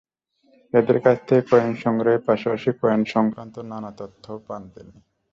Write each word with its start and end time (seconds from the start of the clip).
এদের 0.73 0.97
কাছ 0.99 1.17
থেকে 1.27 1.43
কয়েন 1.51 1.71
সংগ্রহের 1.83 2.21
পাশাপাশি 2.27 2.69
কয়েনসংক্রান্ত 2.81 3.55
নানা 3.71 3.91
তথ্যও 3.97 4.37
পান 4.47 4.61
তিনি। 4.73 4.95